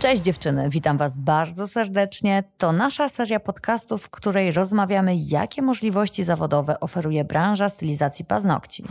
Cześć 0.00 0.22
dziewczyny, 0.22 0.68
witam 0.70 0.98
Was 0.98 1.16
bardzo 1.16 1.68
serdecznie. 1.68 2.44
To 2.58 2.72
nasza 2.72 3.08
seria 3.08 3.40
podcastów, 3.40 4.02
w 4.02 4.10
której 4.10 4.52
rozmawiamy, 4.52 5.16
jakie 5.16 5.62
możliwości 5.62 6.24
zawodowe 6.24 6.80
oferuje 6.80 7.24
branża 7.24 7.68
stylizacji 7.68 8.24
paznokci. 8.24 8.84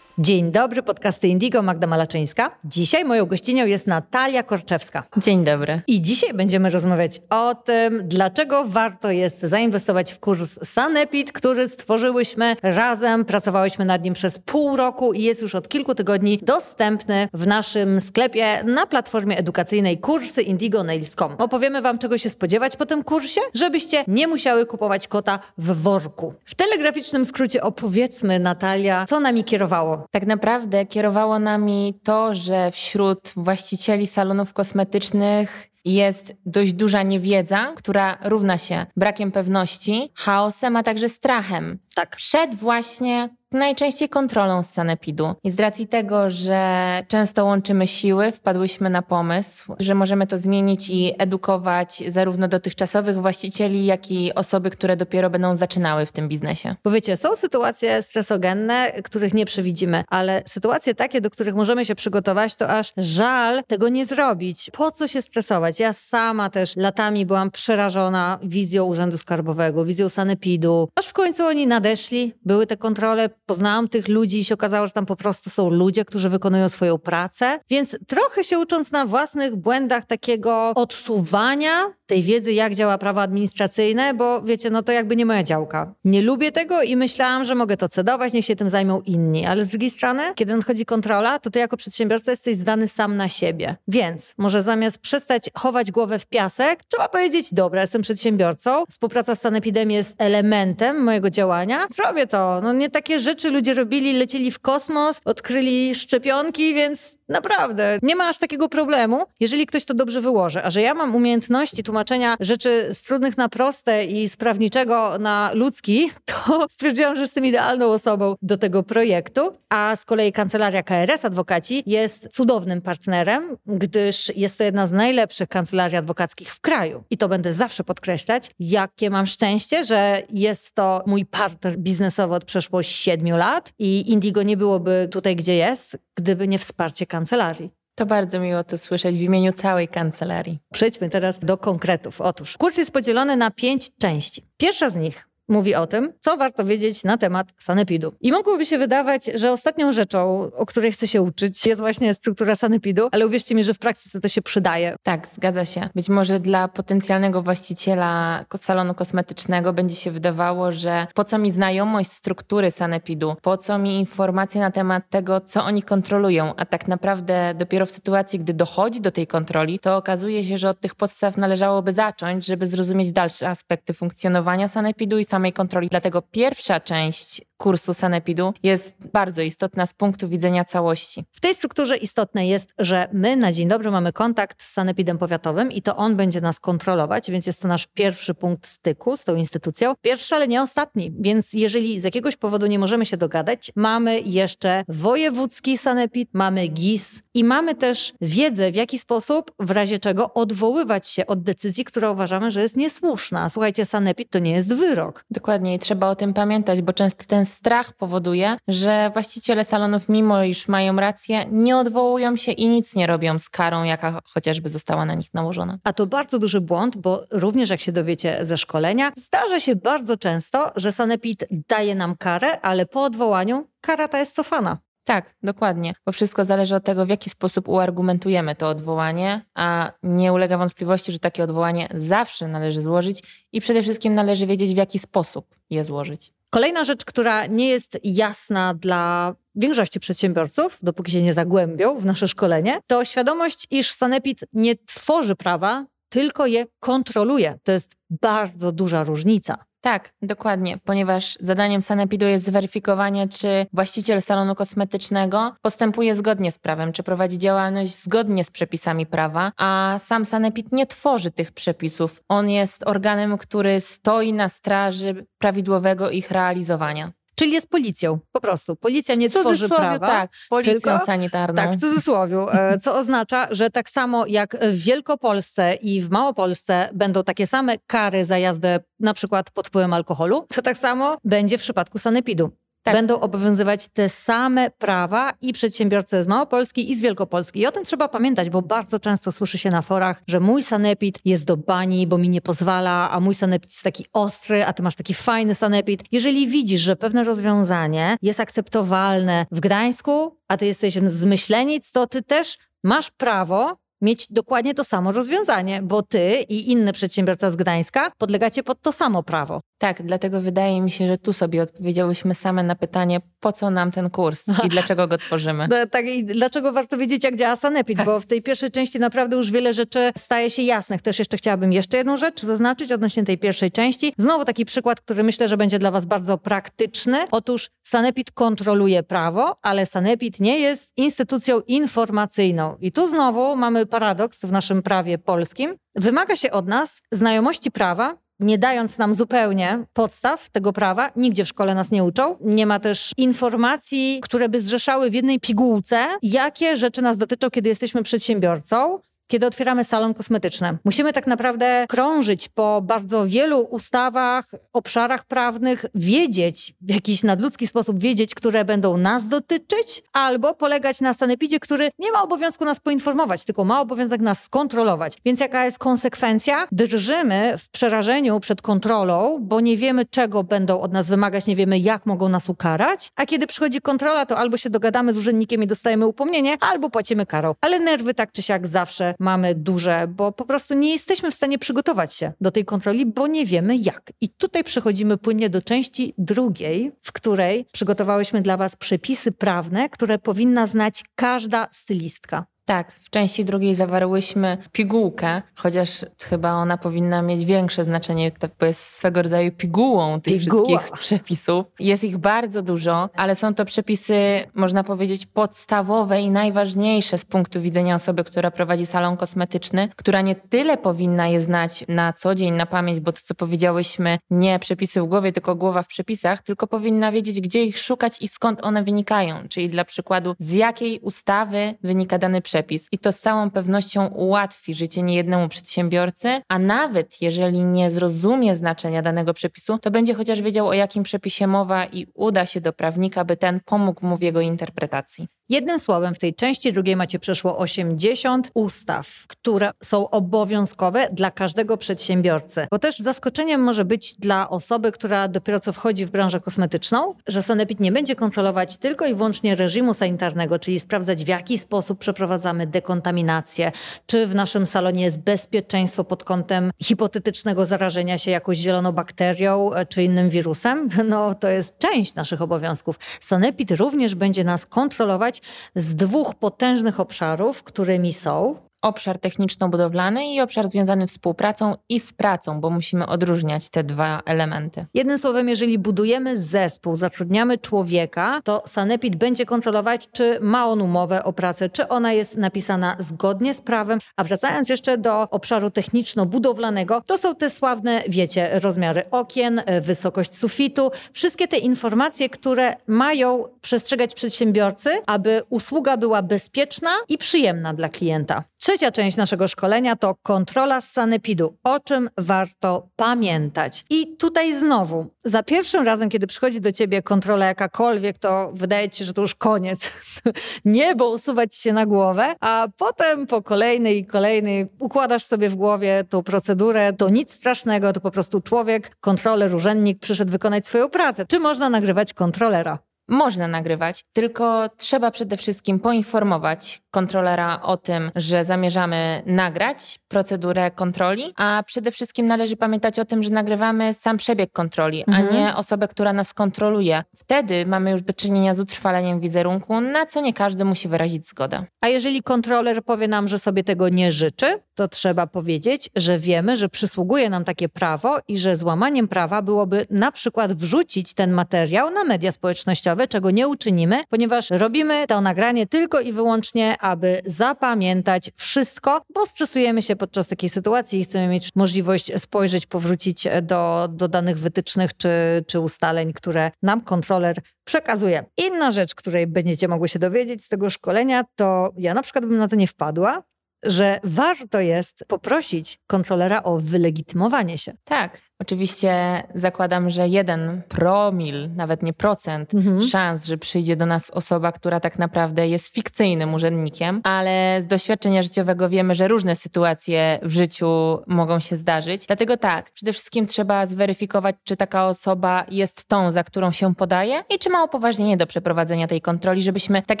Dzień 0.18 0.52
dobry, 0.52 0.82
podcasty 0.82 1.28
Indigo, 1.28 1.62
Magda 1.62 1.86
Malaczyńska. 1.86 2.50
Dzisiaj 2.64 3.04
moją 3.04 3.26
gościnią 3.26 3.66
jest 3.66 3.86
Natalia 3.86 4.42
Korczewska. 4.42 5.02
Dzień 5.16 5.44
dobry. 5.44 5.82
I 5.86 6.02
dzisiaj 6.02 6.34
będziemy 6.34 6.70
rozmawiać 6.70 7.20
o 7.30 7.54
tym, 7.54 8.02
dlaczego 8.04 8.64
warto 8.64 9.10
jest 9.10 9.40
zainwestować 9.40 10.12
w 10.12 10.20
kurs 10.20 10.58
Sanepid, 10.68 11.32
który 11.32 11.68
stworzyłyśmy 11.68 12.56
razem. 12.62 13.24
Pracowałyśmy 13.24 13.84
nad 13.84 14.04
nim 14.04 14.14
przez 14.14 14.38
pół 14.38 14.76
roku 14.76 15.12
i 15.12 15.22
jest 15.22 15.42
już 15.42 15.54
od 15.54 15.68
kilku 15.68 15.94
tygodni 15.94 16.38
dostępny 16.42 17.28
w 17.34 17.46
naszym 17.46 18.00
sklepie 18.00 18.64
na 18.64 18.86
platformie 18.86 19.38
edukacyjnej 19.38 19.98
kursy 19.98 20.42
indigonails.com. 20.42 21.34
Opowiemy 21.38 21.82
Wam, 21.82 21.98
czego 21.98 22.18
się 22.18 22.30
spodziewać 22.30 22.76
po 22.76 22.86
tym 22.86 23.04
kursie, 23.04 23.40
żebyście 23.54 24.04
nie 24.08 24.28
musiały 24.28 24.66
kupować 24.66 25.08
kota 25.08 25.38
w 25.58 25.82
worku. 25.82 26.34
W 26.44 26.54
telegraficznym 26.54 27.24
skrócie 27.24 27.62
opowiedzmy, 27.62 28.38
Natalia, 28.38 29.06
co 29.06 29.20
nami 29.20 29.44
kierowało 29.44 30.01
tak 30.10 30.26
naprawdę 30.26 30.86
kierowało 30.86 31.38
nami 31.38 32.00
to, 32.04 32.34
że 32.34 32.70
wśród 32.70 33.32
właścicieli 33.36 34.06
salonów 34.06 34.52
kosmetycznych 34.52 35.68
jest 35.84 36.34
dość 36.46 36.72
duża 36.72 37.02
niewiedza, 37.02 37.72
która 37.76 38.18
równa 38.24 38.58
się 38.58 38.86
brakiem 38.96 39.32
pewności, 39.32 40.12
chaosem, 40.14 40.76
a 40.76 40.82
także 40.82 41.08
strachem. 41.08 41.78
Tak. 41.94 42.16
Przed 42.16 42.54
właśnie 42.54 43.28
najczęściej 43.52 44.08
kontrolą 44.08 44.62
z 44.62 44.70
sanepidu. 44.70 45.34
I 45.44 45.50
z 45.50 45.60
racji 45.60 45.86
tego, 45.86 46.30
że 46.30 47.02
często 47.08 47.44
łączymy 47.44 47.86
siły, 47.86 48.32
wpadłyśmy 48.32 48.90
na 48.90 49.02
pomysł, 49.02 49.74
że 49.80 49.94
możemy 49.94 50.26
to 50.26 50.38
zmienić 50.38 50.90
i 50.90 51.14
edukować 51.18 52.02
zarówno 52.06 52.48
dotychczasowych 52.48 53.20
właścicieli, 53.20 53.86
jak 53.86 54.10
i 54.10 54.34
osoby, 54.34 54.70
które 54.70 54.96
dopiero 54.96 55.30
będą 55.30 55.54
zaczynały 55.54 56.06
w 56.06 56.12
tym 56.12 56.28
biznesie. 56.28 56.74
Bo 56.84 56.90
wiecie, 56.90 57.16
są 57.16 57.34
sytuacje 57.34 58.02
stresogenne, 58.02 58.92
których 59.04 59.34
nie 59.34 59.46
przewidzimy, 59.46 60.04
ale 60.08 60.42
sytuacje 60.46 60.94
takie, 60.94 61.20
do 61.20 61.30
których 61.30 61.54
możemy 61.54 61.84
się 61.84 61.94
przygotować, 61.94 62.56
to 62.56 62.68
aż 62.68 62.92
żal 62.96 63.64
tego 63.66 63.88
nie 63.88 64.04
zrobić. 64.04 64.70
Po 64.72 64.90
co 64.90 65.08
się 65.08 65.22
stresować? 65.22 65.80
Ja 65.80 65.92
sama 65.92 66.50
też 66.50 66.76
latami 66.76 67.26
byłam 67.26 67.50
przerażona 67.50 68.38
wizją 68.42 68.84
Urzędu 68.84 69.18
Skarbowego, 69.18 69.84
wizją 69.84 70.08
sanepidu, 70.08 70.88
aż 70.98 71.06
w 71.06 71.12
końcu 71.12 71.44
oni 71.44 71.66
nadeszli, 71.66 72.34
były 72.44 72.66
te 72.66 72.76
kontrole 72.76 73.28
poznałam 73.52 73.88
tych 73.88 74.08
ludzi 74.08 74.38
i 74.38 74.44
się 74.44 74.54
okazało, 74.54 74.86
że 74.86 74.92
tam 74.92 75.06
po 75.06 75.16
prostu 75.16 75.50
są 75.50 75.70
ludzie, 75.70 76.04
którzy 76.04 76.28
wykonują 76.28 76.68
swoją 76.68 76.98
pracę. 76.98 77.60
Więc 77.70 77.96
trochę 78.06 78.44
się 78.44 78.58
ucząc 78.58 78.92
na 78.92 79.06
własnych 79.06 79.56
błędach 79.56 80.04
takiego 80.04 80.72
odsuwania 80.74 81.94
tej 82.12 82.22
wiedzy, 82.22 82.52
jak 82.52 82.74
działa 82.74 82.98
prawo 82.98 83.22
administracyjne, 83.22 84.14
bo 84.14 84.42
wiecie, 84.42 84.70
no 84.70 84.82
to 84.82 84.92
jakby 84.92 85.16
nie 85.16 85.26
moja 85.26 85.42
działka. 85.42 85.94
Nie 86.04 86.22
lubię 86.22 86.52
tego 86.52 86.82
i 86.82 86.96
myślałam, 86.96 87.44
że 87.44 87.54
mogę 87.54 87.76
to 87.76 87.88
cedować, 87.88 88.32
niech 88.32 88.44
się 88.44 88.56
tym 88.56 88.68
zajmą 88.68 89.00
inni. 89.00 89.46
Ale 89.46 89.64
z 89.64 89.68
drugiej 89.68 89.90
strony, 89.90 90.22
kiedy 90.34 90.56
nadchodzi 90.56 90.84
kontrola, 90.84 91.38
to 91.38 91.50
ty 91.50 91.58
jako 91.58 91.76
przedsiębiorca 91.76 92.30
jesteś 92.30 92.56
zdany 92.56 92.88
sam 92.88 93.16
na 93.16 93.28
siebie. 93.28 93.76
Więc 93.88 94.34
może 94.38 94.62
zamiast 94.62 94.98
przestać 94.98 95.50
chować 95.54 95.90
głowę 95.90 96.18
w 96.18 96.26
piasek, 96.26 96.80
trzeba 96.88 97.08
powiedzieć, 97.08 97.54
dobra, 97.54 97.80
jestem 97.80 98.02
przedsiębiorcą, 98.02 98.84
współpraca 98.90 99.34
z 99.34 99.40
Sanepidem 99.40 99.90
jest 99.90 100.14
elementem 100.18 101.04
mojego 101.04 101.30
działania, 101.30 101.86
zrobię 101.90 102.26
to. 102.26 102.60
No 102.62 102.72
nie 102.72 102.90
takie 102.90 103.18
rzeczy 103.18 103.50
ludzie 103.50 103.74
robili, 103.74 104.12
lecieli 104.12 104.50
w 104.50 104.58
kosmos, 104.58 105.20
odkryli 105.24 105.94
szczepionki, 105.94 106.74
więc 106.74 107.16
naprawdę 107.28 107.98
nie 108.02 108.16
ma 108.16 108.28
aż 108.28 108.38
takiego 108.38 108.68
problemu, 108.68 109.24
jeżeli 109.40 109.66
ktoś 109.66 109.84
to 109.84 109.94
dobrze 109.94 110.20
wyłoży. 110.20 110.64
A 110.64 110.70
że 110.70 110.82
ja 110.82 110.94
mam 110.94 111.14
umiejętności 111.14 111.82
tłumaczenia 111.82 112.01
tłumaczenia 112.04 112.36
rzeczy 112.40 112.94
z 112.94 113.02
trudnych 113.02 113.38
na 113.38 113.48
proste 113.48 114.04
i 114.04 114.28
z 114.28 114.36
prawniczego 114.36 115.18
na 115.18 115.50
ludzki, 115.54 116.10
to 116.46 116.66
stwierdziłam, 116.70 117.16
że 117.16 117.22
jestem 117.22 117.44
idealną 117.44 117.86
osobą 117.86 118.34
do 118.42 118.56
tego 118.56 118.82
projektu. 118.82 119.52
A 119.68 119.96
z 119.96 120.04
kolei 120.04 120.32
kancelaria 120.32 120.82
KRS 120.82 121.24
Adwokaci 121.24 121.82
jest 121.86 122.28
cudownym 122.28 122.80
partnerem, 122.80 123.56
gdyż 123.66 124.32
jest 124.36 124.58
to 124.58 124.64
jedna 124.64 124.86
z 124.86 124.92
najlepszych 124.92 125.48
kancelarii 125.48 125.96
adwokackich 125.96 126.54
w 126.54 126.60
kraju. 126.60 127.04
I 127.10 127.16
to 127.16 127.28
będę 127.28 127.52
zawsze 127.52 127.84
podkreślać, 127.84 128.50
jakie 128.60 129.10
mam 129.10 129.26
szczęście, 129.26 129.84
że 129.84 130.22
jest 130.30 130.72
to 130.74 131.02
mój 131.06 131.26
partner 131.26 131.78
biznesowy 131.78 132.34
od 132.34 132.44
przeszło 132.44 132.82
siedmiu 132.82 133.36
lat 133.36 133.72
i 133.78 134.10
Indigo 134.12 134.42
nie 134.42 134.56
byłoby 134.56 135.08
tutaj, 135.10 135.36
gdzie 135.36 135.54
jest, 135.54 135.96
gdyby 136.16 136.48
nie 136.48 136.58
wsparcie 136.58 137.06
kancelarii. 137.06 137.81
To 137.94 138.06
bardzo 138.06 138.40
miło 138.40 138.64
to 138.64 138.78
słyszeć 138.78 139.16
w 139.16 139.20
imieniu 139.20 139.52
całej 139.52 139.88
kancelarii. 139.88 140.58
Przejdźmy 140.72 141.08
teraz 141.08 141.38
do 141.38 141.58
konkretów. 141.58 142.20
Otóż 142.20 142.56
kurs 142.56 142.76
jest 142.76 142.92
podzielony 142.92 143.36
na 143.36 143.50
pięć 143.50 143.90
części. 143.98 144.46
Pierwsza 144.56 144.90
z 144.90 144.96
nich 144.96 145.28
mówi 145.52 145.74
o 145.74 145.86
tym, 145.86 146.12
co 146.20 146.36
warto 146.36 146.64
wiedzieć 146.64 147.04
na 147.04 147.16
temat 147.16 147.52
sanepidu. 147.58 148.12
I 148.20 148.32
mogłoby 148.32 148.66
się 148.66 148.78
wydawać, 148.78 149.24
że 149.34 149.52
ostatnią 149.52 149.92
rzeczą, 149.92 150.50
o 150.56 150.66
której 150.66 150.92
chcę 150.92 151.06
się 151.06 151.22
uczyć, 151.22 151.66
jest 151.66 151.80
właśnie 151.80 152.14
struktura 152.14 152.56
sanepidu, 152.56 153.08
ale 153.12 153.26
uwierzcie 153.26 153.54
mi, 153.54 153.64
że 153.64 153.74
w 153.74 153.78
praktyce 153.78 154.20
to 154.20 154.28
się 154.28 154.42
przydaje. 154.42 154.96
Tak, 155.02 155.26
zgadza 155.26 155.64
się. 155.64 155.88
Być 155.94 156.08
może 156.08 156.40
dla 156.40 156.68
potencjalnego 156.68 157.42
właściciela 157.42 158.44
salonu 158.56 158.94
kosmetycznego 158.94 159.72
będzie 159.72 159.96
się 159.96 160.10
wydawało, 160.10 160.72
że 160.72 161.06
po 161.14 161.24
co 161.24 161.38
mi 161.38 161.50
znajomość 161.50 162.10
struktury 162.10 162.70
sanepidu, 162.70 163.36
po 163.42 163.56
co 163.56 163.78
mi 163.78 163.98
informacje 163.98 164.60
na 164.60 164.70
temat 164.70 165.10
tego, 165.10 165.40
co 165.40 165.64
oni 165.64 165.82
kontrolują, 165.82 166.54
a 166.56 166.64
tak 166.64 166.88
naprawdę 166.88 167.54
dopiero 167.58 167.86
w 167.86 167.90
sytuacji, 167.90 168.38
gdy 168.38 168.54
dochodzi 168.54 169.00
do 169.00 169.10
tej 169.10 169.26
kontroli, 169.26 169.78
to 169.78 169.96
okazuje 169.96 170.44
się, 170.44 170.58
że 170.58 170.68
od 170.68 170.80
tych 170.80 170.94
podstaw 170.94 171.36
należałoby 171.36 171.92
zacząć, 171.92 172.46
żeby 172.46 172.66
zrozumieć 172.66 173.12
dalsze 173.12 173.48
aspekty 173.48 173.94
funkcjonowania 173.94 174.68
sanepidu 174.68 175.18
i 175.18 175.24
samej 175.42 175.52
kontroli. 175.52 175.88
Dlatego 175.88 176.22
pierwsza 176.22 176.80
część 176.80 177.42
kursu 177.62 177.94
Sanepidu 177.94 178.54
jest 178.62 178.92
bardzo 179.12 179.42
istotna 179.42 179.86
z 179.86 179.94
punktu 179.94 180.28
widzenia 180.28 180.64
całości. 180.64 181.24
W 181.32 181.40
tej 181.40 181.54
strukturze 181.54 181.96
istotne 181.96 182.46
jest, 182.46 182.74
że 182.78 183.08
my 183.12 183.36
na 183.36 183.52
dzień 183.52 183.68
dobry 183.68 183.90
mamy 183.90 184.12
kontakt 184.12 184.62
z 184.62 184.72
Sanepidem 184.72 185.18
powiatowym 185.18 185.72
i 185.72 185.82
to 185.82 185.96
on 185.96 186.16
będzie 186.16 186.40
nas 186.40 186.60
kontrolować, 186.60 187.30
więc 187.30 187.46
jest 187.46 187.62
to 187.62 187.68
nasz 187.68 187.86
pierwszy 187.86 188.34
punkt 188.34 188.66
styku 188.66 189.16
z 189.16 189.24
tą 189.24 189.34
instytucją. 189.34 189.94
Pierwszy, 190.02 190.34
ale 190.34 190.48
nie 190.48 190.62
ostatni, 190.62 191.12
więc 191.20 191.52
jeżeli 191.52 192.00
z 192.00 192.04
jakiegoś 192.04 192.36
powodu 192.36 192.66
nie 192.66 192.78
możemy 192.78 193.06
się 193.06 193.16
dogadać, 193.16 193.72
mamy 193.76 194.20
jeszcze 194.20 194.84
wojewódzki 194.88 195.78
Sanepid, 195.78 196.28
mamy 196.32 196.68
GIS 196.68 197.22
i 197.34 197.44
mamy 197.44 197.74
też 197.74 198.12
wiedzę, 198.20 198.72
w 198.72 198.74
jaki 198.74 198.98
sposób 198.98 199.52
w 199.58 199.70
razie 199.70 199.98
czego 199.98 200.34
odwoływać 200.34 201.08
się 201.08 201.26
od 201.26 201.42
decyzji, 201.42 201.84
która 201.84 202.10
uważamy, 202.10 202.50
że 202.50 202.62
jest 202.62 202.76
niesłuszna. 202.76 203.50
Słuchajcie, 203.50 203.84
Sanepid 203.84 204.30
to 204.30 204.38
nie 204.38 204.52
jest 204.52 204.74
wyrok. 204.74 205.24
Dokładnie 205.30 205.74
i 205.74 205.78
trzeba 205.78 206.08
o 206.08 206.16
tym 206.16 206.34
pamiętać, 206.34 206.82
bo 206.82 206.92
często 206.92 207.24
ten 207.28 207.46
strach 207.52 207.92
powoduje, 207.92 208.56
że 208.68 209.10
właściciele 209.12 209.64
salonów, 209.64 210.08
mimo 210.08 210.42
iż 210.42 210.68
mają 210.68 210.96
rację, 210.96 211.44
nie 211.50 211.76
odwołują 211.76 212.36
się 212.36 212.52
i 212.52 212.68
nic 212.68 212.94
nie 212.94 213.06
robią 213.06 213.38
z 213.38 213.48
karą, 213.48 213.84
jaka 213.84 214.20
chociażby 214.34 214.68
została 214.68 215.04
na 215.04 215.14
nich 215.14 215.34
nałożona. 215.34 215.78
A 215.84 215.92
to 215.92 216.06
bardzo 216.06 216.38
duży 216.38 216.60
błąd, 216.60 216.96
bo 216.96 217.24
również 217.30 217.70
jak 217.70 217.80
się 217.80 217.92
dowiecie 217.92 218.38
ze 218.42 218.58
szkolenia, 218.58 219.12
zdarza 219.16 219.60
się 219.60 219.76
bardzo 219.76 220.16
często, 220.16 220.72
że 220.76 220.92
Sanepid 220.92 221.44
daje 221.68 221.94
nam 221.94 222.16
karę, 222.16 222.60
ale 222.60 222.86
po 222.86 223.02
odwołaniu 223.02 223.66
kara 223.80 224.08
ta 224.08 224.18
jest 224.18 224.34
cofana. 224.34 224.78
Tak, 225.04 225.34
dokładnie, 225.42 225.94
bo 226.06 226.12
wszystko 226.12 226.44
zależy 226.44 226.74
od 226.74 226.84
tego, 226.84 227.06
w 227.06 227.08
jaki 227.08 227.30
sposób 227.30 227.68
uargumentujemy 227.68 228.54
to 228.54 228.68
odwołanie, 228.68 229.44
a 229.54 229.92
nie 230.02 230.32
ulega 230.32 230.58
wątpliwości, 230.58 231.12
że 231.12 231.18
takie 231.18 231.44
odwołanie 231.44 231.88
zawsze 231.94 232.48
należy 232.48 232.82
złożyć 232.82 233.46
i 233.52 233.60
przede 233.60 233.82
wszystkim 233.82 234.14
należy 234.14 234.46
wiedzieć, 234.46 234.74
w 234.74 234.76
jaki 234.76 234.98
sposób 234.98 235.54
je 235.70 235.84
złożyć. 235.84 236.32
Kolejna 236.54 236.84
rzecz, 236.84 237.04
która 237.04 237.46
nie 237.46 237.68
jest 237.68 237.98
jasna 238.04 238.74
dla 238.74 239.34
większości 239.54 240.00
przedsiębiorców, 240.00 240.78
dopóki 240.82 241.12
się 241.12 241.22
nie 241.22 241.32
zagłębią 241.32 241.98
w 241.98 242.06
nasze 242.06 242.28
szkolenie, 242.28 242.80
to 242.86 243.04
świadomość, 243.04 243.66
iż 243.70 243.90
Sanepid 243.90 244.40
nie 244.52 244.74
tworzy 244.76 245.36
prawa, 245.36 245.86
tylko 246.08 246.46
je 246.46 246.66
kontroluje. 246.80 247.58
To 247.62 247.72
jest 247.72 247.96
bardzo 248.10 248.72
duża 248.72 249.04
różnica. 249.04 249.64
Tak, 249.82 250.12
dokładnie, 250.22 250.78
ponieważ 250.84 251.36
zadaniem 251.40 251.82
sanepidu 251.82 252.26
jest 252.26 252.44
zweryfikowanie, 252.44 253.28
czy 253.28 253.66
właściciel 253.72 254.22
salonu 254.22 254.54
kosmetycznego 254.54 255.52
postępuje 255.62 256.14
zgodnie 256.14 256.52
z 256.52 256.58
prawem, 256.58 256.92
czy 256.92 257.02
prowadzi 257.02 257.38
działalność 257.38 257.94
zgodnie 258.02 258.44
z 258.44 258.50
przepisami 258.50 259.06
prawa, 259.06 259.52
a 259.56 259.96
sam 259.98 260.24
sanepid 260.24 260.72
nie 260.72 260.86
tworzy 260.86 261.30
tych 261.30 261.52
przepisów. 261.52 262.20
On 262.28 262.50
jest 262.50 262.86
organem, 262.86 263.38
który 263.38 263.80
stoi 263.80 264.32
na 264.32 264.48
straży 264.48 265.26
prawidłowego 265.38 266.10
ich 266.10 266.30
realizowania. 266.30 267.12
Czyli 267.34 267.52
jest 267.52 267.68
policją, 267.68 268.18
po 268.32 268.40
prostu. 268.40 268.76
Policja 268.76 269.14
nie 269.14 269.30
tworzy 269.30 269.68
prawa. 269.68 270.06
Tak, 270.06 270.30
policją 270.50 270.72
tylko, 270.72 270.98
sanitarną. 271.06 271.62
Tak, 271.62 271.72
w 271.72 271.80
cudzysłowie. 271.80 272.36
E, 272.52 272.78
co 272.78 272.96
oznacza, 272.96 273.48
że 273.50 273.70
tak 273.70 273.90
samo 273.90 274.26
jak 274.26 274.56
w 274.62 274.84
Wielkopolsce 274.84 275.74
i 275.74 276.00
w 276.00 276.10
Małopolsce 276.10 276.88
będą 276.94 277.22
takie 277.22 277.46
same 277.46 277.78
kary 277.86 278.24
za 278.24 278.38
jazdę 278.38 278.80
na 279.00 279.14
przykład 279.14 279.50
pod 279.50 279.68
wpływem 279.68 279.92
alkoholu, 279.92 280.46
to 280.54 280.62
tak 280.62 280.78
samo 280.78 281.18
będzie 281.24 281.58
w 281.58 281.60
przypadku 281.60 281.98
sanepidu. 281.98 282.50
Tak. 282.82 282.94
Będą 282.94 283.20
obowiązywać 283.20 283.88
te 283.88 284.08
same 284.08 284.70
prawa 284.70 285.32
i 285.40 285.52
przedsiębiorcy 285.52 286.22
z 286.22 286.28
Małopolski 286.28 286.90
i 286.90 286.94
z 286.94 287.02
Wielkopolski. 287.02 287.60
I 287.60 287.66
o 287.66 287.72
tym 287.72 287.84
trzeba 287.84 288.08
pamiętać, 288.08 288.50
bo 288.50 288.62
bardzo 288.62 288.98
często 288.98 289.32
słyszy 289.32 289.58
się 289.58 289.70
na 289.70 289.82
forach, 289.82 290.22
że 290.26 290.40
mój 290.40 290.62
sanepid 290.62 291.20
jest 291.24 291.44
do 291.44 291.56
bani, 291.56 292.06
bo 292.06 292.18
mi 292.18 292.28
nie 292.28 292.40
pozwala, 292.40 293.10
a 293.10 293.20
mój 293.20 293.34
sanepid 293.34 293.70
jest 293.70 293.82
taki 293.82 294.06
ostry, 294.12 294.64
a 294.64 294.72
ty 294.72 294.82
masz 294.82 294.96
taki 294.96 295.14
fajny 295.14 295.54
sanepid. 295.54 296.02
Jeżeli 296.12 296.48
widzisz, 296.48 296.80
że 296.80 296.96
pewne 296.96 297.24
rozwiązanie 297.24 298.16
jest 298.22 298.40
akceptowalne 298.40 299.46
w 299.50 299.60
Gdańsku, 299.60 300.38
a 300.48 300.56
ty 300.56 300.66
jesteś 300.66 300.98
z 301.04 301.24
Myślenic, 301.24 301.92
to 301.92 302.06
ty 302.06 302.22
też 302.22 302.58
masz 302.84 303.10
prawo 303.10 303.76
mieć 304.02 304.32
dokładnie 304.32 304.74
to 304.74 304.84
samo 304.84 305.12
rozwiązanie, 305.12 305.82
bo 305.82 306.02
ty 306.02 306.44
i 306.48 306.70
inny 306.70 306.92
przedsiębiorca 306.92 307.50
z 307.50 307.56
Gdańska 307.56 308.12
podlegacie 308.18 308.62
pod 308.62 308.80
to 308.80 308.92
samo 308.92 309.22
prawo. 309.22 309.60
Tak, 309.82 310.02
dlatego 310.02 310.40
wydaje 310.40 310.80
mi 310.80 310.90
się, 310.90 311.08
że 311.08 311.18
tu 311.18 311.32
sobie 311.32 311.62
odpowiedziałyśmy 311.62 312.34
same 312.34 312.62
na 312.62 312.74
pytanie, 312.74 313.20
po 313.40 313.52
co 313.52 313.70
nam 313.70 313.90
ten 313.90 314.10
kurs 314.10 314.44
i 314.64 314.68
dlaczego 314.68 315.08
go 315.08 315.18
tworzymy. 315.18 315.68
No, 315.72 315.86
tak, 315.90 316.06
i 316.06 316.24
dlaczego 316.24 316.72
warto 316.72 316.96
wiedzieć, 316.96 317.24
jak 317.24 317.36
działa 317.36 317.56
Sanepid, 317.56 317.96
tak. 317.96 318.06
bo 318.06 318.20
w 318.20 318.26
tej 318.26 318.42
pierwszej 318.42 318.70
części 318.70 318.98
naprawdę 318.98 319.36
już 319.36 319.50
wiele 319.50 319.72
rzeczy 319.72 320.12
staje 320.18 320.50
się 320.50 320.62
jasnych. 320.62 321.02
Też 321.02 321.18
jeszcze 321.18 321.36
chciałabym 321.36 321.72
jeszcze 321.72 321.96
jedną 321.96 322.16
rzecz 322.16 322.42
zaznaczyć 322.42 322.92
odnośnie 322.92 323.24
tej 323.24 323.38
pierwszej 323.38 323.70
części. 323.70 324.14
Znowu 324.18 324.44
taki 324.44 324.64
przykład, 324.64 325.00
który 325.00 325.22
myślę, 325.22 325.48
że 325.48 325.56
będzie 325.56 325.78
dla 325.78 325.90
Was 325.90 326.06
bardzo 326.06 326.38
praktyczny. 326.38 327.18
Otóż 327.30 327.70
Sanepid 327.82 328.30
kontroluje 328.30 329.02
prawo, 329.02 329.56
ale 329.62 329.86
Sanepid 329.86 330.40
nie 330.40 330.60
jest 330.60 330.92
instytucją 330.96 331.60
informacyjną. 331.60 332.76
I 332.80 332.92
tu 332.92 333.06
znowu 333.06 333.56
mamy 333.56 333.86
paradoks 333.86 334.44
w 334.44 334.52
naszym 334.52 334.82
prawie 334.82 335.18
polskim. 335.18 335.76
Wymaga 335.96 336.36
się 336.36 336.50
od 336.50 336.66
nas 336.66 337.02
znajomości 337.12 337.70
prawa, 337.70 338.21
nie 338.40 338.58
dając 338.58 338.98
nam 338.98 339.14
zupełnie 339.14 339.84
podstaw 339.92 340.50
tego 340.50 340.72
prawa. 340.72 341.10
Nigdzie 341.16 341.44
w 341.44 341.48
szkole 341.48 341.74
nas 341.74 341.90
nie 341.90 342.04
uczą. 342.04 342.36
Nie 342.40 342.66
ma 342.66 342.80
też 342.80 343.12
informacji, 343.16 344.20
które 344.22 344.48
by 344.48 344.60
zrzeszały 344.60 345.10
w 345.10 345.14
jednej 345.14 345.40
pigułce, 345.40 346.06
jakie 346.22 346.76
rzeczy 346.76 347.02
nas 347.02 347.18
dotyczą, 347.18 347.50
kiedy 347.50 347.68
jesteśmy 347.68 348.02
przedsiębiorcą 348.02 348.98
kiedy 349.32 349.46
otwieramy 349.46 349.84
salon 349.84 350.14
kosmetyczny. 350.14 350.78
Musimy 350.84 351.12
tak 351.12 351.26
naprawdę 351.26 351.86
krążyć 351.88 352.48
po 352.48 352.82
bardzo 352.82 353.26
wielu 353.26 353.60
ustawach, 353.60 354.50
obszarach 354.72 355.24
prawnych, 355.24 355.84
wiedzieć 355.94 356.74
w 356.80 356.94
jakiś 356.94 357.22
nadludzki 357.22 357.66
sposób, 357.66 357.98
wiedzieć, 357.98 358.34
które 358.34 358.64
będą 358.64 358.96
nas 358.96 359.28
dotyczyć, 359.28 360.02
albo 360.12 360.54
polegać 360.54 361.00
na 361.00 361.14
sanepidzie, 361.14 361.60
który 361.60 361.90
nie 361.98 362.12
ma 362.12 362.22
obowiązku 362.22 362.64
nas 362.64 362.80
poinformować, 362.80 363.44
tylko 363.44 363.64
ma 363.64 363.80
obowiązek 363.80 364.20
nas 364.20 364.42
skontrolować. 364.42 365.16
Więc 365.24 365.40
jaka 365.40 365.64
jest 365.64 365.78
konsekwencja? 365.78 366.66
Drżymy 366.72 367.54
w 367.58 367.70
przerażeniu 367.70 368.40
przed 368.40 368.62
kontrolą, 368.62 369.38
bo 369.40 369.60
nie 369.60 369.76
wiemy, 369.76 370.04
czego 370.04 370.44
będą 370.44 370.80
od 370.80 370.92
nas 370.92 371.08
wymagać, 371.08 371.46
nie 371.46 371.56
wiemy, 371.56 371.78
jak 371.78 372.06
mogą 372.06 372.28
nas 372.28 372.48
ukarać, 372.48 373.10
a 373.16 373.26
kiedy 373.26 373.46
przychodzi 373.46 373.80
kontrola, 373.80 374.26
to 374.26 374.38
albo 374.38 374.56
się 374.56 374.70
dogadamy 374.70 375.12
z 375.12 375.16
urzędnikiem 375.16 375.62
i 375.62 375.66
dostajemy 375.66 376.06
upomnienie, 376.06 376.56
albo 376.60 376.90
płacimy 376.90 377.26
karą. 377.26 377.54
Ale 377.60 377.80
nerwy 377.80 378.14
tak 378.14 378.32
czy 378.32 378.42
siak 378.42 378.66
zawsze 378.66 379.14
mamy 379.22 379.54
duże, 379.54 380.08
bo 380.08 380.32
po 380.32 380.44
prostu 380.44 380.74
nie 380.74 380.92
jesteśmy 380.92 381.30
w 381.30 381.34
stanie 381.34 381.58
przygotować 381.58 382.14
się 382.14 382.32
do 382.40 382.50
tej 382.50 382.64
kontroli, 382.64 383.06
bo 383.06 383.26
nie 383.26 383.46
wiemy 383.46 383.76
jak. 383.76 384.12
I 384.20 384.28
tutaj 384.28 384.64
przechodzimy 384.64 385.16
płynnie 385.18 385.50
do 385.50 385.62
części 385.62 386.14
drugiej, 386.18 386.92
w 387.02 387.12
której 387.12 387.66
przygotowałyśmy 387.72 388.42
dla 388.42 388.56
Was 388.56 388.76
przepisy 388.76 389.32
prawne, 389.32 389.88
które 389.88 390.18
powinna 390.18 390.66
znać 390.66 391.04
każda 391.14 391.68
stylistka. 391.72 392.51
Tak, 392.72 392.92
w 392.92 393.10
części 393.10 393.44
drugiej 393.44 393.74
zawarłyśmy 393.74 394.58
pigułkę, 394.72 395.42
chociaż 395.54 396.04
chyba 396.24 396.52
ona 396.52 396.78
powinna 396.78 397.22
mieć 397.22 397.44
większe 397.44 397.84
znaczenie, 397.84 398.32
bo 398.60 398.66
jest 398.66 398.80
swego 398.82 399.22
rodzaju 399.22 399.52
pigułą 399.52 400.20
tych 400.20 400.40
Piguła. 400.40 400.64
wszystkich 400.64 400.98
przepisów. 400.98 401.66
Jest 401.78 402.04
ich 402.04 402.18
bardzo 402.18 402.62
dużo, 402.62 403.10
ale 403.14 403.34
są 403.34 403.54
to 403.54 403.64
przepisy, 403.64 404.14
można 404.54 404.84
powiedzieć, 404.84 405.26
podstawowe 405.26 406.20
i 406.20 406.30
najważniejsze 406.30 407.18
z 407.18 407.24
punktu 407.24 407.60
widzenia 407.60 407.94
osoby, 407.94 408.24
która 408.24 408.50
prowadzi 408.50 408.86
salon 408.86 409.16
kosmetyczny, 409.16 409.88
która 409.96 410.20
nie 410.20 410.34
tyle 410.34 410.76
powinna 410.76 411.28
je 411.28 411.40
znać 411.40 411.84
na 411.88 412.12
co 412.12 412.34
dzień, 412.34 412.54
na 412.54 412.66
pamięć, 412.66 413.00
bo 413.00 413.12
to 413.12 413.20
co 413.22 413.34
powiedziałyśmy, 413.34 414.18
nie 414.30 414.58
przepisy 414.58 415.02
w 415.02 415.04
głowie, 415.04 415.32
tylko 415.32 415.54
głowa 415.54 415.82
w 415.82 415.86
przepisach, 415.86 416.42
tylko 416.42 416.66
powinna 416.66 417.12
wiedzieć, 417.12 417.40
gdzie 417.40 417.64
ich 417.64 417.78
szukać 417.78 418.22
i 418.22 418.28
skąd 418.28 418.64
one 418.64 418.84
wynikają. 418.84 419.48
Czyli 419.48 419.68
dla 419.68 419.84
przykładu, 419.84 420.34
z 420.38 420.52
jakiej 420.52 421.00
ustawy 421.00 421.74
wynika 421.82 422.18
dany 422.18 422.40
przepis 422.40 422.61
przepis 422.62 422.88
i 422.92 422.98
to 422.98 423.12
z 423.12 423.18
całą 423.18 423.50
pewnością 423.50 424.06
ułatwi 424.06 424.74
życie 424.74 425.02
niejednemu 425.02 425.48
przedsiębiorcy, 425.48 426.40
a 426.48 426.58
nawet 426.58 427.22
jeżeli 427.22 427.64
nie 427.64 427.90
zrozumie 427.90 428.56
znaczenia 428.56 429.02
danego 429.02 429.34
przepisu, 429.34 429.78
to 429.78 429.90
będzie 429.90 430.14
chociaż 430.14 430.42
wiedział 430.42 430.68
o 430.68 430.72
jakim 430.72 431.02
przepisie 431.02 431.46
mowa 431.46 431.86
i 431.86 432.06
uda 432.14 432.46
się 432.46 432.60
do 432.60 432.72
prawnika, 432.72 433.24
by 433.24 433.36
ten 433.36 433.60
pomógł 433.60 434.06
mu 434.06 434.16
w 434.16 434.22
jego 434.22 434.40
interpretacji. 434.40 435.28
Jednym 435.52 435.78
słowem, 435.78 436.14
w 436.14 436.18
tej 436.18 436.34
części 436.34 436.72
drugiej 436.72 436.96
macie 436.96 437.18
przeszło 437.18 437.58
80 437.58 438.50
ustaw, 438.54 439.24
które 439.28 439.70
są 439.84 440.10
obowiązkowe 440.10 441.08
dla 441.12 441.30
każdego 441.30 441.76
przedsiębiorcy. 441.76 442.66
Bo 442.70 442.78
też 442.78 442.98
zaskoczeniem 442.98 443.62
może 443.62 443.84
być 443.84 444.14
dla 444.14 444.48
osoby, 444.48 444.92
która 444.92 445.28
dopiero 445.28 445.60
co 445.60 445.72
wchodzi 445.72 446.06
w 446.06 446.10
branżę 446.10 446.40
kosmetyczną, 446.40 447.14
że 447.26 447.42
Sanepid 447.42 447.80
nie 447.80 447.92
będzie 447.92 448.16
kontrolować 448.16 448.76
tylko 448.76 449.06
i 449.06 449.14
wyłącznie 449.14 449.54
reżimu 449.54 449.94
sanitarnego, 449.94 450.58
czyli 450.58 450.80
sprawdzać 450.80 451.24
w 451.24 451.28
jaki 451.28 451.58
sposób 451.58 451.98
przeprowadzamy 451.98 452.66
dekontaminację, 452.66 453.72
czy 454.06 454.26
w 454.26 454.34
naszym 454.34 454.66
salonie 454.66 455.04
jest 455.04 455.18
bezpieczeństwo 455.18 456.04
pod 456.04 456.24
kątem 456.24 456.70
hipotetycznego 456.82 457.64
zarażenia 457.64 458.18
się 458.18 458.30
jakąś 458.30 458.56
zieloną 458.56 458.92
bakterią 458.92 459.72
e, 459.72 459.86
czy 459.86 460.02
innym 460.02 460.30
wirusem. 460.30 460.88
No 461.12 461.34
to 461.34 461.48
jest 461.48 461.78
część 461.78 462.14
naszych 462.14 462.42
obowiązków. 462.42 462.98
Sanepid 463.20 463.70
również 463.70 464.14
będzie 464.14 464.44
nas 464.44 464.66
kontrolować 464.66 465.41
z 465.74 465.94
dwóch 465.94 466.34
potężnych 466.34 467.00
obszarów, 467.00 467.62
którymi 467.62 468.12
są 468.12 468.56
obszar 468.82 469.18
techniczno-budowlany 469.18 470.24
i 470.24 470.40
obszar 470.40 470.68
związany 470.68 471.06
współpracą 471.06 471.76
i 471.88 472.00
z 472.00 472.12
pracą, 472.12 472.60
bo 472.60 472.70
musimy 472.70 473.06
odróżniać 473.06 473.70
te 473.70 473.84
dwa 473.84 474.22
elementy. 474.26 474.86
Jednym 474.94 475.18
słowem, 475.18 475.48
jeżeli 475.48 475.78
budujemy 475.78 476.36
zespół, 476.36 476.96
zatrudniamy 476.96 477.58
człowieka, 477.58 478.40
to 478.44 478.62
Sanepid 478.66 479.16
będzie 479.16 479.46
kontrolować, 479.46 480.08
czy 480.12 480.38
ma 480.40 480.66
on 480.66 480.82
umowę 480.82 481.24
o 481.24 481.32
pracę, 481.32 481.70
czy 481.70 481.88
ona 481.88 482.12
jest 482.12 482.36
napisana 482.36 482.96
zgodnie 482.98 483.54
z 483.54 483.60
prawem. 483.60 483.98
A 484.16 484.24
wracając 484.24 484.68
jeszcze 484.68 484.98
do 484.98 485.30
obszaru 485.30 485.70
techniczno-budowlanego, 485.70 487.02
to 487.06 487.18
są 487.18 487.34
te 487.34 487.50
sławne, 487.50 488.02
wiecie, 488.08 488.50
rozmiary 488.60 489.02
okien, 489.10 489.62
wysokość 489.80 490.36
sufitu, 490.36 490.90
wszystkie 491.12 491.48
te 491.48 491.58
informacje, 491.58 492.28
które 492.28 492.76
mają 492.86 493.44
przestrzegać 493.60 494.14
przedsiębiorcy, 494.14 494.90
aby 495.06 495.42
usługa 495.50 495.96
była 495.96 496.22
bezpieczna 496.22 496.90
i 497.08 497.18
przyjemna 497.18 497.74
dla 497.74 497.88
klienta. 497.88 498.44
Trzecia 498.72 498.90
część 498.90 499.16
naszego 499.16 499.48
szkolenia 499.48 499.96
to 499.96 500.14
kontrola 500.22 500.80
z 500.80 500.90
sanepidu. 500.90 501.56
O 501.64 501.80
czym 501.80 502.10
warto 502.18 502.88
pamiętać? 502.96 503.84
I 503.90 504.16
tutaj 504.16 504.54
znowu, 504.54 505.06
za 505.24 505.42
pierwszym 505.42 505.84
razem, 505.84 506.08
kiedy 506.08 506.26
przychodzi 506.26 506.60
do 506.60 506.72
ciebie 506.72 507.02
kontrola 507.02 507.46
jakakolwiek, 507.46 508.18
to 508.18 508.50
wydaje 508.54 508.88
ci 508.88 508.98
się, 508.98 509.04
że 509.04 509.12
to 509.12 509.22
już 509.22 509.34
koniec. 509.34 509.92
Niebo 510.64 511.10
usuwać 511.10 511.54
się 511.54 511.72
na 511.72 511.86
głowę, 511.86 512.34
a 512.40 512.68
potem 512.76 513.26
po 513.26 513.42
kolejnej 513.42 513.98
i 513.98 514.06
kolejnej 514.06 514.66
układasz 514.78 515.24
sobie 515.24 515.48
w 515.48 515.54
głowie 515.54 516.04
tą 516.08 516.22
procedurę. 516.22 516.92
To 516.92 517.08
nic 517.08 517.32
strasznego, 517.32 517.92
to 517.92 518.00
po 518.00 518.10
prostu 518.10 518.40
człowiek, 518.40 518.96
kontroler, 519.00 519.54
urzędnik 519.54 519.98
przyszedł 519.98 520.32
wykonać 520.32 520.66
swoją 520.66 520.90
pracę. 520.90 521.26
Czy 521.26 521.40
można 521.40 521.70
nagrywać 521.70 522.14
kontrolera? 522.14 522.91
Można 523.08 523.48
nagrywać, 523.48 524.04
tylko 524.12 524.68
trzeba 524.76 525.10
przede 525.10 525.36
wszystkim 525.36 525.80
poinformować 525.80 526.82
kontrolera 526.90 527.62
o 527.62 527.76
tym, 527.76 528.10
że 528.16 528.44
zamierzamy 528.44 529.22
nagrać 529.26 529.98
procedurę 530.08 530.70
kontroli, 530.70 531.24
a 531.36 531.62
przede 531.66 531.90
wszystkim 531.90 532.26
należy 532.26 532.56
pamiętać 532.56 532.98
o 532.98 533.04
tym, 533.04 533.22
że 533.22 533.30
nagrywamy 533.30 533.94
sam 533.94 534.16
przebieg 534.16 534.52
kontroli, 534.52 535.04
mhm. 535.08 535.28
a 535.28 535.32
nie 535.32 535.56
osobę, 535.56 535.88
która 535.88 536.12
nas 536.12 536.34
kontroluje. 536.34 537.02
Wtedy 537.16 537.66
mamy 537.66 537.90
już 537.90 538.02
do 538.02 538.12
czynienia 538.12 538.54
z 538.54 538.60
utrwaleniem 538.60 539.20
wizerunku, 539.20 539.80
na 539.80 540.06
co 540.06 540.20
nie 540.20 540.32
każdy 540.32 540.64
musi 540.64 540.88
wyrazić 540.88 541.26
zgodę. 541.26 541.64
A 541.80 541.88
jeżeli 541.88 542.22
kontroler 542.22 542.84
powie 542.84 543.08
nam, 543.08 543.28
że 543.28 543.38
sobie 543.38 543.64
tego 543.64 543.88
nie 543.88 544.12
życzy, 544.12 544.46
to 544.74 544.88
trzeba 544.88 545.26
powiedzieć, 545.26 545.90
że 545.96 546.18
wiemy, 546.18 546.56
że 546.56 546.68
przysługuje 546.68 547.30
nam 547.30 547.44
takie 547.44 547.68
prawo 547.68 548.18
i 548.28 548.38
że 548.38 548.56
złamaniem 548.56 549.08
prawa 549.08 549.42
byłoby 549.42 549.86
na 549.90 550.12
przykład 550.12 550.52
wrzucić 550.52 551.14
ten 551.14 551.32
materiał 551.32 551.90
na 551.90 552.04
media 552.04 552.32
społecznościowe, 552.32 553.08
czego 553.08 553.30
nie 553.30 553.48
uczynimy, 553.48 554.00
ponieważ 554.08 554.50
robimy 554.50 555.06
to 555.06 555.20
nagranie 555.20 555.66
tylko 555.66 556.00
i 556.00 556.12
wyłącznie, 556.12 556.78
aby 556.78 557.20
zapamiętać 557.24 558.30
wszystko, 558.36 559.02
bo 559.14 559.26
stresujemy 559.26 559.82
się 559.82 559.96
podczas 559.96 560.28
takiej 560.28 560.48
sytuacji 560.48 561.00
i 561.00 561.04
chcemy 561.04 561.28
mieć 561.28 561.50
możliwość 561.54 562.20
spojrzeć, 562.20 562.66
powrócić 562.66 563.28
do, 563.42 563.88
do 563.92 564.08
danych 564.08 564.38
wytycznych 564.38 564.96
czy, 564.96 565.08
czy 565.46 565.60
ustaleń, 565.60 566.12
które 566.12 566.50
nam 566.62 566.80
kontroler 566.80 567.36
przekazuje. 567.64 568.24
Inna 568.36 568.70
rzecz, 568.70 568.94
której 568.94 569.26
będziecie 569.26 569.68
mogły 569.68 569.88
się 569.88 569.98
dowiedzieć 569.98 570.44
z 570.44 570.48
tego 570.48 570.70
szkolenia, 570.70 571.24
to 571.36 571.72
ja 571.76 571.94
na 571.94 572.02
przykład 572.02 572.26
bym 572.26 572.38
na 572.38 572.48
to 572.48 572.56
nie 572.56 572.66
wpadła, 572.66 573.22
że 573.62 573.98
warto 574.04 574.60
jest 574.60 575.04
poprosić 575.08 575.78
kontrolera 575.86 576.42
o 576.42 576.58
wylegitymowanie 576.58 577.58
się. 577.58 577.72
Tak, 577.84 578.20
Oczywiście 578.42 579.22
zakładam, 579.34 579.90
że 579.90 580.08
jeden 580.08 580.62
promil, 580.68 581.50
nawet 581.56 581.82
nie 581.82 581.92
procent 581.92 582.54
mhm. 582.54 582.80
szans, 582.80 583.26
że 583.26 583.38
przyjdzie 583.38 583.76
do 583.76 583.86
nas 583.86 584.10
osoba, 584.10 584.52
która 584.52 584.80
tak 584.80 584.98
naprawdę 584.98 585.48
jest 585.48 585.74
fikcyjnym 585.74 586.34
urzędnikiem, 586.34 587.00
ale 587.04 587.58
z 587.62 587.66
doświadczenia 587.66 588.22
życiowego 588.22 588.68
wiemy, 588.68 588.94
że 588.94 589.08
różne 589.08 589.36
sytuacje 589.36 590.18
w 590.22 590.30
życiu 590.30 590.66
mogą 591.06 591.40
się 591.40 591.56
zdarzyć. 591.56 592.06
Dlatego 592.06 592.36
tak, 592.36 592.70
przede 592.70 592.92
wszystkim 592.92 593.26
trzeba 593.26 593.66
zweryfikować, 593.66 594.36
czy 594.44 594.56
taka 594.56 594.86
osoba 594.86 595.44
jest 595.50 595.84
tą, 595.84 596.10
za 596.10 596.24
którą 596.24 596.52
się 596.52 596.74
podaje 596.74 597.22
i 597.34 597.38
czy 597.38 597.50
ma 597.50 597.64
upoważnienie 597.64 598.16
do 598.16 598.26
przeprowadzenia 598.26 598.86
tej 598.86 599.00
kontroli, 599.00 599.42
żebyśmy, 599.42 599.82
tak 599.82 600.00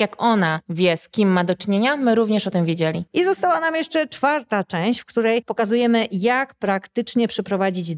jak 0.00 0.22
ona 0.22 0.60
wie, 0.68 0.96
z 0.96 1.08
kim 1.08 1.28
ma 1.28 1.44
do 1.44 1.54
czynienia, 1.54 1.96
my 1.96 2.14
również 2.14 2.46
o 2.46 2.50
tym 2.50 2.64
wiedzieli. 2.64 3.04
I 3.12 3.24
została 3.24 3.60
nam 3.60 3.74
jeszcze 3.74 4.08
czwarta 4.08 4.64
część, 4.64 5.00
w 5.00 5.04
której 5.04 5.42
pokazujemy, 5.42 6.06
jak 6.12 6.54
praktycznie 6.54 7.28
przeprowadzić 7.28 7.94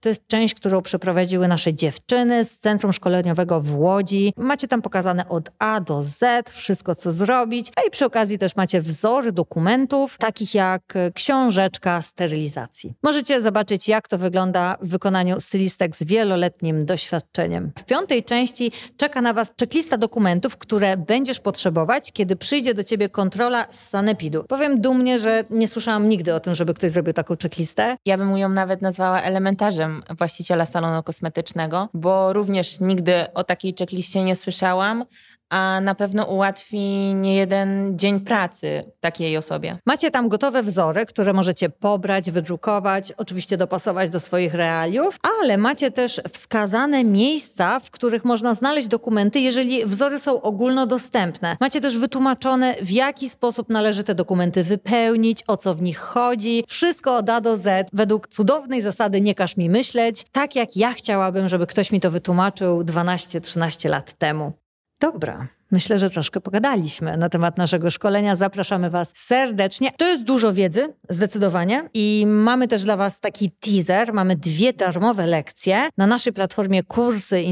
To 0.00 0.08
jest 0.08 0.26
część, 0.26 0.54
którą 0.54 0.82
przeprowadziły 0.82 1.48
nasze 1.48 1.74
dziewczyny 1.74 2.44
z 2.44 2.58
Centrum 2.58 2.92
Szkoleniowego 2.92 3.60
w 3.60 3.74
Łodzi. 3.74 4.32
Macie 4.36 4.68
tam 4.68 4.82
pokazane 4.82 5.28
od 5.28 5.50
A 5.58 5.80
do 5.80 6.02
Z 6.02 6.50
wszystko, 6.50 6.94
co 6.94 7.12
zrobić, 7.12 7.70
a 7.76 7.82
i 7.82 7.90
przy 7.90 8.04
okazji 8.04 8.38
też 8.38 8.56
macie 8.56 8.80
wzory 8.80 9.32
dokumentów, 9.32 10.18
takich 10.18 10.54
jak 10.54 10.94
książeczka 11.14 12.02
sterylizacji. 12.02 12.94
Możecie 13.02 13.40
zobaczyć, 13.40 13.88
jak 13.88 14.08
to 14.08 14.18
wygląda 14.18 14.76
w 14.80 14.88
wykonaniu 14.88 15.40
stylistek 15.40 15.96
z 15.96 16.02
wieloletnim 16.02 16.86
doświadczeniem. 16.86 17.72
W 17.78 17.84
piątej 17.84 18.24
części 18.24 18.72
czeka 18.96 19.20
na 19.20 19.32
Was 19.32 19.52
checklista 19.60 19.96
dokumentów, 19.96 20.56
które 20.56 20.96
będziesz 20.96 21.40
potrzebować, 21.40 22.12
kiedy 22.12 22.36
przyjdzie 22.36 22.74
do 22.74 22.84
Ciebie 22.84 23.08
kontrola 23.08 23.66
z 23.70 23.88
sanepidu. 23.88 24.44
Powiem 24.48 24.80
dumnie, 24.80 25.18
że 25.18 25.44
nie 25.50 25.68
słyszałam 25.68 26.08
nigdy 26.08 26.34
o 26.34 26.40
tym, 26.40 26.54
żeby 26.54 26.74
ktoś 26.74 26.90
zrobił 26.90 27.12
taką 27.12 27.36
checklistę. 27.42 27.96
Ja 28.06 28.18
bym 28.18 28.36
ją 28.36 28.48
nawet 28.48 28.82
nazwała 28.82 29.11
elementarzem 29.20 30.02
właściciela 30.18 30.66
salonu 30.66 31.02
kosmetycznego, 31.02 31.88
bo 31.94 32.32
również 32.32 32.80
nigdy 32.80 33.34
o 33.34 33.44
takiej 33.44 33.74
checkliście 33.78 34.24
nie 34.24 34.36
słyszałam 34.36 35.04
a 35.52 35.80
na 35.80 35.94
pewno 35.94 36.24
ułatwi 36.24 37.14
nie 37.14 37.36
jeden 37.36 37.98
dzień 37.98 38.20
pracy 38.20 38.92
takiej 39.00 39.36
osobie. 39.36 39.78
Macie 39.86 40.10
tam 40.10 40.28
gotowe 40.28 40.62
wzory, 40.62 41.06
które 41.06 41.32
możecie 41.32 41.70
pobrać, 41.70 42.30
wydrukować, 42.30 43.12
oczywiście 43.16 43.56
dopasować 43.56 44.10
do 44.10 44.20
swoich 44.20 44.54
realiów, 44.54 45.18
ale 45.40 45.58
macie 45.58 45.90
też 45.90 46.20
wskazane 46.32 47.04
miejsca, 47.04 47.80
w 47.80 47.90
których 47.90 48.24
można 48.24 48.54
znaleźć 48.54 48.88
dokumenty, 48.88 49.40
jeżeli 49.40 49.86
wzory 49.86 50.18
są 50.18 50.42
ogólnodostępne. 50.42 51.56
Macie 51.60 51.80
też 51.80 51.98
wytłumaczone, 51.98 52.74
w 52.82 52.90
jaki 52.90 53.28
sposób 53.28 53.68
należy 53.68 54.04
te 54.04 54.14
dokumenty 54.14 54.64
wypełnić, 54.64 55.42
o 55.46 55.56
co 55.56 55.74
w 55.74 55.82
nich 55.82 55.98
chodzi. 55.98 56.64
Wszystko 56.68 57.16
od 57.16 57.30
A 57.30 57.40
do 57.40 57.56
Z, 57.56 57.88
według 57.92 58.28
cudownej 58.28 58.80
zasady 58.80 59.20
nie 59.20 59.34
każ 59.34 59.56
mi 59.56 59.70
myśleć, 59.70 60.24
tak 60.32 60.56
jak 60.56 60.76
ja 60.76 60.92
chciałabym, 60.92 61.48
żeby 61.48 61.66
ktoś 61.66 61.92
mi 61.92 62.00
to 62.00 62.10
wytłumaczył 62.10 62.82
12-13 62.82 63.88
lat 63.88 64.12
temu. 64.12 64.61
Dobra, 65.02 65.48
Myślę, 65.72 65.98
że 65.98 66.10
troszkę 66.10 66.40
pogadaliśmy 66.40 67.16
na 67.16 67.28
temat 67.28 67.58
naszego 67.58 67.90
szkolenia. 67.90 68.34
Zapraszamy 68.34 68.90
Was 68.90 69.12
serdecznie. 69.16 69.92
To 69.96 70.08
jest 70.08 70.22
dużo 70.22 70.52
wiedzy, 70.52 70.94
zdecydowanie. 71.08 71.88
I 71.94 72.24
mamy 72.26 72.68
też 72.68 72.82
dla 72.82 72.96
Was 72.96 73.20
taki 73.20 73.50
teaser. 73.50 74.12
Mamy 74.12 74.36
dwie 74.36 74.72
darmowe 74.72 75.26
lekcje 75.26 75.88
na 75.96 76.06
naszej 76.06 76.32
platformie 76.32 76.82
kursy. 76.82 77.42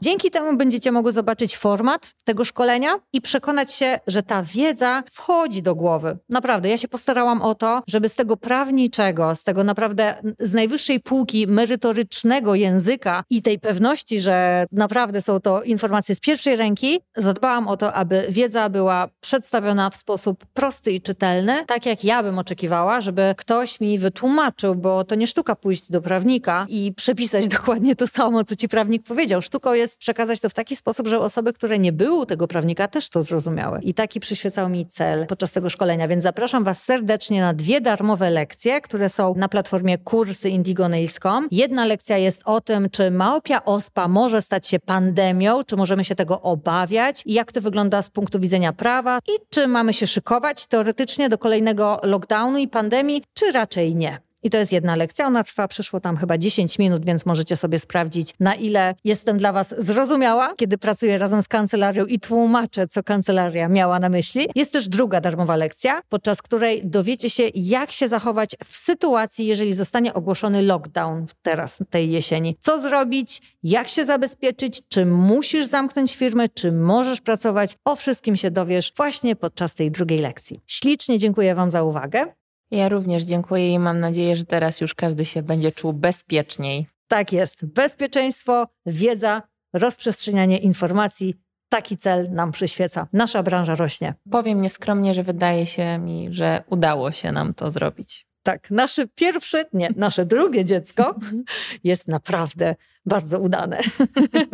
Dzięki 0.00 0.30
temu 0.30 0.56
będziecie 0.56 0.92
mogły 0.92 1.12
zobaczyć 1.12 1.56
format 1.56 2.14
tego 2.24 2.44
szkolenia 2.44 2.88
i 3.12 3.20
przekonać 3.20 3.72
się, 3.72 3.98
że 4.06 4.22
ta 4.22 4.42
wiedza 4.42 5.02
wchodzi 5.12 5.62
do 5.62 5.74
głowy. 5.74 6.18
Naprawdę, 6.28 6.68
ja 6.68 6.76
się 6.76 6.88
postarałam 6.88 7.42
o 7.42 7.54
to, 7.54 7.82
żeby 7.88 8.08
z 8.08 8.14
tego 8.14 8.36
prawniczego, 8.36 9.36
z 9.36 9.42
tego 9.42 9.64
naprawdę 9.64 10.14
z 10.38 10.52
najwyższej 10.52 11.00
półki 11.00 11.46
merytorycznego 11.46 12.54
języka 12.54 13.24
i 13.30 13.42
tej 13.42 13.58
pewności, 13.58 14.20
że 14.20 14.66
naprawdę 14.72 15.22
są 15.22 15.40
to 15.40 15.62
informacje 15.62 16.14
z 16.14 16.20
pierwszej 16.20 16.56
ręki, 16.56 17.00
zadbałam 17.18 17.68
o 17.68 17.76
to, 17.76 17.92
aby 17.92 18.26
wiedza 18.28 18.68
była 18.68 19.08
przedstawiona 19.20 19.90
w 19.90 19.96
sposób 19.96 20.46
prosty 20.54 20.92
i 20.92 21.00
czytelny, 21.00 21.64
tak 21.66 21.86
jak 21.86 22.04
ja 22.04 22.22
bym 22.22 22.38
oczekiwała, 22.38 23.00
żeby 23.00 23.34
ktoś 23.36 23.80
mi 23.80 23.98
wytłumaczył, 23.98 24.74
bo 24.74 25.04
to 25.04 25.14
nie 25.14 25.26
sztuka 25.26 25.56
pójść 25.56 25.90
do 25.90 26.02
prawnika 26.02 26.66
i 26.68 26.92
przepisać 26.96 27.48
dokładnie 27.58 27.96
to 27.96 28.06
samo, 28.06 28.44
co 28.44 28.56
ci 28.56 28.68
prawnik 28.68 29.02
powiedział. 29.02 29.42
Sztuką 29.42 29.72
jest 29.72 29.98
przekazać 29.98 30.40
to 30.40 30.48
w 30.48 30.54
taki 30.54 30.76
sposób, 30.76 31.08
że 31.08 31.20
osoby, 31.20 31.52
które 31.52 31.78
nie 31.78 31.92
były 31.92 32.26
tego 32.26 32.48
prawnika, 32.48 32.88
też 32.88 33.08
to 33.08 33.22
zrozumiały. 33.22 33.80
I 33.82 33.94
taki 33.94 34.20
przyświecał 34.20 34.68
mi 34.68 34.86
cel 34.86 35.26
podczas 35.26 35.52
tego 35.52 35.70
szkolenia, 35.70 36.08
więc 36.08 36.22
zapraszam 36.22 36.64
Was 36.64 36.82
serdecznie 36.82 37.40
na 37.40 37.54
dwie 37.54 37.80
darmowe 37.80 38.30
lekcje, 38.30 38.80
które 38.80 39.08
są 39.08 39.34
na 39.36 39.48
platformie 39.48 39.98
kursy 39.98 40.50
indigonails.com. 40.50 41.48
Jedna 41.50 41.84
lekcja 41.84 42.18
jest 42.18 42.42
o 42.44 42.60
tym, 42.60 42.90
czy 42.90 43.10
małpia 43.10 43.64
ospa 43.64 44.08
może 44.08 44.42
stać 44.42 44.68
się 44.68 44.78
pandemią, 44.78 45.64
czy 45.64 45.76
możemy 45.76 46.04
się 46.04 46.14
tego 46.14 46.40
obawiać, 46.40 47.07
jak 47.26 47.52
to 47.52 47.60
wygląda 47.60 48.02
z 48.02 48.10
punktu 48.10 48.40
widzenia 48.40 48.72
prawa 48.72 49.18
i 49.28 49.32
czy 49.50 49.68
mamy 49.68 49.92
się 49.92 50.06
szykować 50.06 50.66
teoretycznie 50.66 51.28
do 51.28 51.38
kolejnego 51.38 52.00
lockdownu 52.02 52.58
i 52.58 52.68
pandemii, 52.68 53.22
czy 53.34 53.52
raczej 53.52 53.96
nie. 53.96 54.27
I 54.42 54.50
to 54.50 54.58
jest 54.58 54.72
jedna 54.72 54.96
lekcja. 54.96 55.26
Ona 55.26 55.44
trwa 55.44 55.68
przyszło 55.68 56.00
tam 56.00 56.16
chyba 56.16 56.38
10 56.38 56.78
minut, 56.78 57.04
więc 57.04 57.26
możecie 57.26 57.56
sobie 57.56 57.78
sprawdzić, 57.78 58.34
na 58.40 58.54
ile 58.54 58.94
jestem 59.04 59.38
dla 59.38 59.52
Was 59.52 59.74
zrozumiała, 59.78 60.54
kiedy 60.54 60.78
pracuję 60.78 61.18
razem 61.18 61.42
z 61.42 61.48
kancelarią 61.48 62.06
i 62.06 62.20
tłumaczę, 62.20 62.86
co 62.88 63.02
kancelaria 63.02 63.68
miała 63.68 63.98
na 63.98 64.08
myśli. 64.08 64.46
Jest 64.54 64.72
też 64.72 64.88
druga 64.88 65.20
darmowa 65.20 65.56
lekcja, 65.56 66.00
podczas 66.08 66.42
której 66.42 66.82
dowiecie 66.84 67.30
się, 67.30 67.42
jak 67.54 67.92
się 67.92 68.08
zachować 68.08 68.50
w 68.64 68.76
sytuacji, 68.76 69.46
jeżeli 69.46 69.74
zostanie 69.74 70.14
ogłoszony 70.14 70.62
lockdown 70.62 71.26
teraz, 71.42 71.78
tej 71.90 72.10
jesieni. 72.10 72.56
Co 72.60 72.78
zrobić, 72.78 73.42
jak 73.62 73.88
się 73.88 74.04
zabezpieczyć, 74.04 74.80
czy 74.88 75.06
musisz 75.06 75.66
zamknąć 75.66 76.16
firmę, 76.16 76.48
czy 76.48 76.72
możesz 76.72 77.20
pracować. 77.20 77.76
O 77.84 77.96
wszystkim 77.96 78.36
się 78.36 78.50
dowiesz 78.50 78.92
właśnie 78.96 79.36
podczas 79.36 79.74
tej 79.74 79.90
drugiej 79.90 80.20
lekcji. 80.20 80.60
Ślicznie 80.66 81.18
dziękuję 81.18 81.54
Wam 81.54 81.70
za 81.70 81.82
uwagę. 81.82 82.38
Ja 82.70 82.88
również 82.88 83.22
dziękuję 83.22 83.72
i 83.72 83.78
mam 83.78 84.00
nadzieję, 84.00 84.36
że 84.36 84.44
teraz 84.44 84.80
już 84.80 84.94
każdy 84.94 85.24
się 85.24 85.42
będzie 85.42 85.72
czuł 85.72 85.92
bezpieczniej. 85.92 86.86
Tak 87.08 87.32
jest. 87.32 87.66
Bezpieczeństwo, 87.66 88.68
wiedza, 88.86 89.42
rozprzestrzenianie 89.72 90.58
informacji. 90.58 91.34
Taki 91.68 91.96
cel 91.96 92.28
nam 92.30 92.52
przyświeca. 92.52 93.06
Nasza 93.12 93.42
branża 93.42 93.74
rośnie. 93.74 94.14
Powiem 94.30 94.62
nieskromnie, 94.62 95.14
że 95.14 95.22
wydaje 95.22 95.66
się 95.66 95.98
mi, 95.98 96.28
że 96.30 96.64
udało 96.70 97.12
się 97.12 97.32
nam 97.32 97.54
to 97.54 97.70
zrobić. 97.70 98.28
Tak, 98.42 98.70
nasze 98.70 99.06
pierwsze, 99.06 99.64
nie, 99.72 99.88
nasze 99.96 100.26
drugie 100.26 100.64
dziecko 100.64 101.14
jest 101.84 102.08
naprawdę 102.08 102.74
bardzo 103.06 103.38
udane. 103.38 103.80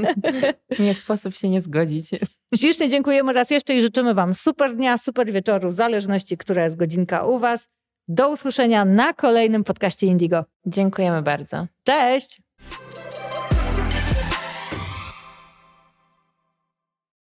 Nie 0.79 0.95
sposób 0.95 1.35
się 1.35 1.49
nie 1.49 1.61
zgodzić. 1.61 2.11
Ślicznie 2.57 2.89
dziękujemy 2.89 3.33
raz 3.33 3.51
jeszcze 3.51 3.75
i 3.75 3.81
życzymy 3.81 4.15
Wam 4.15 4.35
super 4.35 4.77
dnia, 4.77 4.99
super 4.99 5.33
wieczoru, 5.33 5.69
w 5.69 5.73
zależności, 5.73 6.37
która 6.37 6.65
jest 6.65 6.77
godzinka 6.77 7.25
u 7.25 7.39
Was. 7.39 7.69
Do 8.09 8.31
usłyszenia 8.31 8.85
na 8.85 9.13
kolejnym 9.13 9.65
podcaście 9.65 10.07
Indigo. 10.07 10.45
Dziękujemy 10.67 11.23
bardzo. 11.23 11.67
Cześć! 11.83 12.44